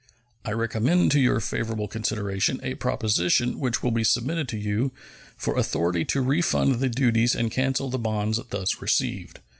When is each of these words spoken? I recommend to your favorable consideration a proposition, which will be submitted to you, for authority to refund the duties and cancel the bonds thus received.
I 0.43 0.51
recommend 0.53 1.11
to 1.11 1.19
your 1.19 1.39
favorable 1.39 1.87
consideration 1.87 2.59
a 2.63 2.73
proposition, 2.73 3.59
which 3.59 3.83
will 3.83 3.91
be 3.91 4.03
submitted 4.03 4.47
to 4.49 4.57
you, 4.57 4.93
for 5.37 5.55
authority 5.55 6.05
to 6.05 6.23
refund 6.23 6.79
the 6.79 6.89
duties 6.89 7.35
and 7.35 7.51
cancel 7.51 7.91
the 7.91 7.99
bonds 7.99 8.39
thus 8.49 8.81
received. 8.81 9.41